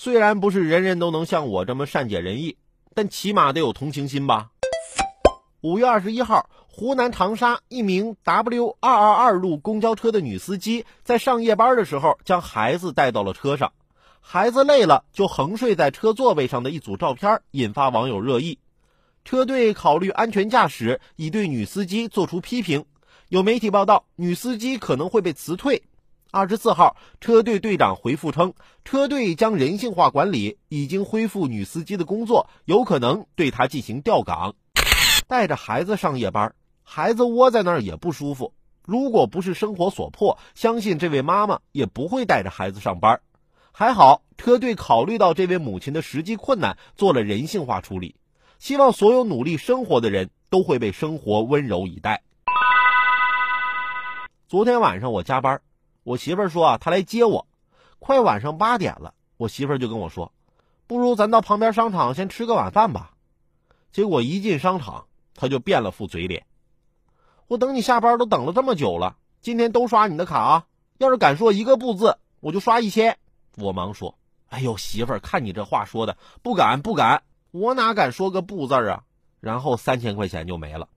[0.00, 2.56] 虽然不是人人都能像我这么善解人意，
[2.94, 4.50] 但起码得有同情心吧。
[5.60, 13.72] 五月二十一号，湖南长沙一名 W 二二二路公交车的女司机在上夜班的时候，将孩子带到了车上，
[14.20, 18.60] 孩子累了就横睡在车座位上的一组照片引发网友热议。
[19.24, 22.84] 车队考虑安全驾驶，已对女司机作出批评。
[23.30, 25.82] 有媒体报道，女司机可能会被辞退。
[26.30, 28.52] 二十四号，车队队长回复称，
[28.84, 34.54] 车队将人性化管理，已经恢复女司机的工作，有可能对她进行调岗。
[35.26, 38.52] 带着孩子上夜班，孩子窝在那儿也不舒服。
[38.84, 43.22] 如果不是生活所迫，相信这位妈妈也不会带着孩子上班。
[43.72, 48.16] 还好，车队考虑到这位母亲的实际困难，做了人性化处理。
[48.58, 52.22] 希望所有努力生活的人都会被生活温柔以待。
[54.46, 55.60] 昨天晚上我加班，
[56.08, 57.46] 我媳妇儿说啊，她来接我。
[57.98, 60.32] 快晚上八点了，我媳妇儿就跟我说
[60.88, 63.12] ：“不如咱到旁边商场先吃个晚饭吧。”
[63.92, 66.46] 结果一进商场，她就变了副嘴脸。
[67.46, 70.66] 我等你下班都等了这么久了，今天都刷你的卡啊！
[70.96, 73.18] 要是敢说一个不字，我就刷一千。
[73.58, 74.16] 我忙说
[74.48, 79.04] ：“哎呦，媳妇儿，看你这话说的，不敢不敢，我哪敢说个不字啊？”
[79.40, 80.88] 然后三千块钱就没了。